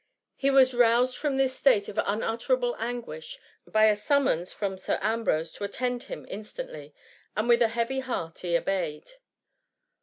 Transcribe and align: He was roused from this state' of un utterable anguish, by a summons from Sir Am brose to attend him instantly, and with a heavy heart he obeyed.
He 0.35 0.49
was 0.49 0.73
roused 0.73 1.15
from 1.15 1.37
this 1.37 1.55
state' 1.55 1.87
of 1.87 1.99
un 1.99 2.21
utterable 2.23 2.75
anguish, 2.79 3.37
by 3.67 3.85
a 3.85 3.95
summons 3.95 4.51
from 4.51 4.75
Sir 4.75 4.97
Am 4.99 5.23
brose 5.23 5.51
to 5.53 5.63
attend 5.63 6.05
him 6.05 6.25
instantly, 6.27 6.95
and 7.35 7.47
with 7.47 7.61
a 7.61 7.67
heavy 7.67 7.99
heart 7.99 8.39
he 8.39 8.57
obeyed. 8.57 9.11